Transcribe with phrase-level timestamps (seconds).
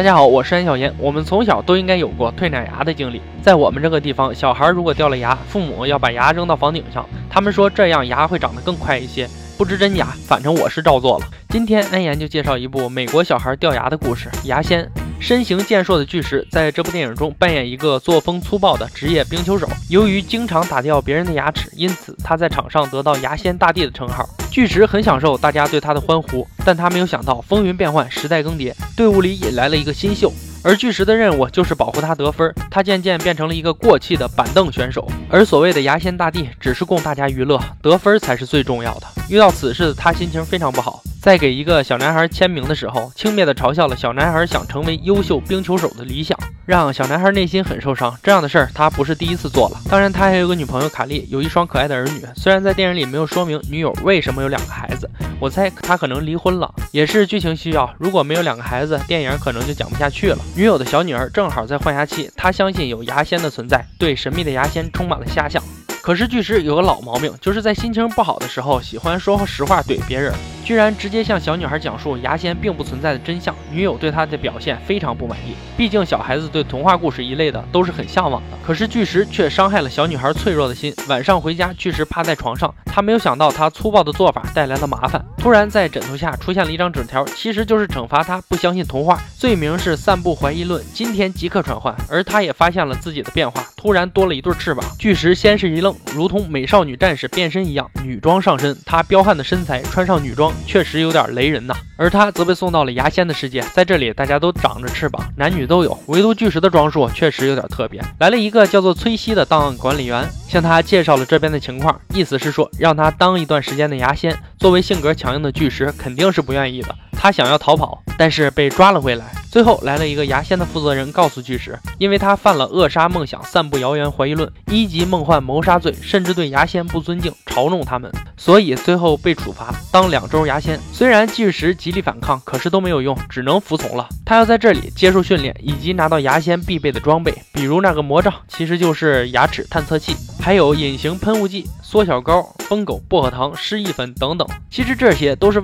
[0.00, 0.90] 大家好，我是安小言。
[0.96, 3.20] 我们从小都应该有过退奶牙的经历。
[3.42, 9.28] 在我们这个地方，小孩如果掉了牙，父母要把牙扔到房顶上，他们说这样牙会长得更快一些。
[9.58, 11.26] 不知真假，反正我是照做了。
[11.50, 14.82] 今天安言就介绍一部美国小孩掉牙的故事，《牙仙》。
[15.20, 24.26] 身形健硕的巨石在这部电影中扮演一个作风粗暴的职业冰球手，由于经常打掉别人的牙齿，因此他在场上得到“牙仙大帝”的称号。
[24.50, 30.32] 巨石很享受大家对他的欢呼，但他没有想到风云变幻，时代更迭，队伍里引来了一个新秀。
[30.62, 35.06] 而巨石的任务就是保护他得分，他渐渐变成了一个过气的板凳选手。
[35.28, 39.06] 而所谓的牙仙大帝，只是供大家娱乐，得分才是最重要的。
[39.28, 48.16] 遇到此事他心情非常不好，在给一个小男孩签名的时候，轻蔑地嘲笑了小男孩想成为优秀冰球手的理想，让小男孩内心很受伤。
[48.22, 49.78] 这样的事儿他不是第一次做了。
[49.90, 52.24] 当然，他还有个女朋友卡莉，有一双可爱的儿女。
[52.34, 57.92] 虽然在电影里没有说明女友为什么有两个孩子，我猜他可能离婚了，也是剧情需要。
[57.98, 60.38] 如果没有两个孩子，电影可能就讲不下去了。
[60.56, 65.62] 女友的小女儿正好在换牙期，她相信有牙仙的存在，对神秘的牙仙充满了遐想。
[66.02, 70.32] 可是巨石有个老毛病，就是在心情不好的时候，喜欢说实话怼别人。
[70.64, 75.54] 居然直接向小女孩讲述牙仙并不存在的真相，女友对他的表现非常不满意。
[75.76, 78.58] 毕竟小孩子对童话故事一类的都是很向往的。
[78.64, 80.94] 可是巨石却伤害了小女孩脆弱的心。
[81.08, 85.24] 晚上回家，巨石趴在床上，他没有想到他粗暴的做法带来了麻烦。
[85.38, 91.92] 突然在枕头下出现了一张纸条，其实就是惩罚他不相信童话，罪名是散布怀疑论，今天即刻传唤。
[92.08, 94.84] 而他也发现了自己的变化，突然多了一对翅膀。
[94.98, 98.76] 巨石先是一愣，如同美少女战士变身一样，女装上身。
[98.84, 100.52] 他彪悍的身材穿上女装。
[100.66, 108.02] 确实有点雷人呐，而他则被送到了牙仙的世界，在这里大家都长着翅膀，男女都有，唯独巨石的装束确实有点特别。
[108.18, 114.38] 来了一个叫做崔西的档案管理员，向他介绍了这边的情况，意思是说让他当一段时间的牙仙。
[114.58, 116.94] 作为性格强硬的巨石，肯定是不愿意的。
[117.12, 119.24] 他想要逃跑，但是被抓了回来。
[119.50, 130.78] 最后来了一个牙仙的负责人，告诉巨石，因为他犯了扼杀梦想、散布谣言、怀疑论、一级梦幻谋杀罪，甚至对牙仙不尊敬、嘲弄他们，所以最后被处罚当两周牙仙。
[130.92, 134.08] 虽然巨石极力反抗，可是都没有用，只能服从了。
[134.24, 144.46] 他要在这里接受训练，以及拿到牙仙必备的装备，比如那个魔杖，其实就是牙齿探测器，还有隐形喷雾剂、缩小膏、疯狗、薄荷糖、失忆粉等等。
[144.70, 145.58] 其实这些都是。